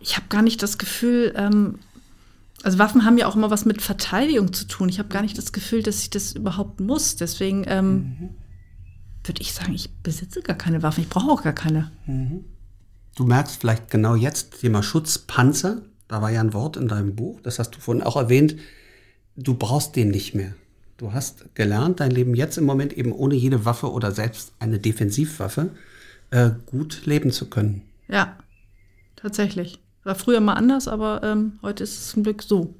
[0.00, 1.78] ich habe gar nicht das Gefühl, ähm,
[2.62, 4.88] also Waffen haben ja auch immer was mit Verteidigung zu tun.
[4.88, 7.16] Ich habe gar nicht das Gefühl, dass ich das überhaupt muss.
[7.16, 8.28] Deswegen ähm, mhm
[9.28, 11.92] würde ich sagen, ich besitze gar keine Waffen, ich brauche auch gar keine.
[12.06, 12.44] Mhm.
[13.14, 17.40] Du merkst vielleicht genau jetzt Thema Schutzpanzer, da war ja ein Wort in deinem Buch,
[17.42, 18.56] das hast du vorhin auch erwähnt,
[19.36, 20.54] du brauchst den nicht mehr.
[20.96, 24.80] Du hast gelernt, dein Leben jetzt im Moment eben ohne jede Waffe oder selbst eine
[24.80, 25.70] Defensivwaffe
[26.30, 27.82] äh, gut leben zu können.
[28.08, 28.36] Ja,
[29.14, 29.78] tatsächlich.
[30.08, 32.74] War früher mal anders, aber ähm, heute ist es zum Glück so.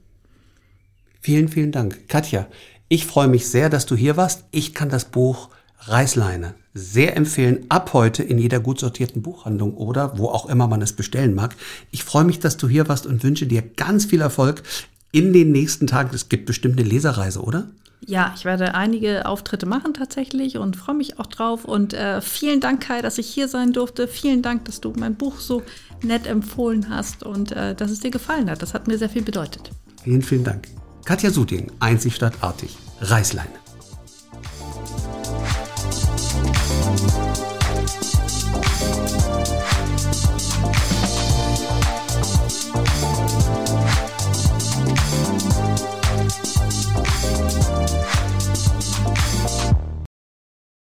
[1.21, 2.09] Vielen, vielen Dank.
[2.09, 2.47] Katja,
[2.89, 4.45] ich freue mich sehr, dass du hier warst.
[4.51, 6.55] Ich kann das Buch Reißleine.
[6.73, 10.95] Sehr empfehlen, ab heute in jeder gut sortierten Buchhandlung oder wo auch immer man es
[10.95, 11.55] bestellen mag.
[11.91, 14.63] Ich freue mich, dass du hier warst und wünsche dir ganz viel Erfolg
[15.13, 16.09] in den nächsten Tagen.
[16.15, 17.69] Es gibt bestimmt eine Leserreise, oder?
[18.07, 21.65] Ja, ich werde einige Auftritte machen tatsächlich und freue mich auch drauf.
[21.65, 24.09] Und äh, vielen Dank, Kai, dass ich hier sein durfte.
[24.09, 25.63] Vielen Dank, dass du mein Buch so
[26.03, 28.63] nett empfohlen hast und äh, dass es dir gefallen hat.
[28.63, 29.71] Das hat mir sehr viel bedeutet.
[30.03, 30.69] Vielen, vielen Dank.
[31.05, 32.35] Katja Suding, einzig statt.
[33.01, 33.68] Reißleine.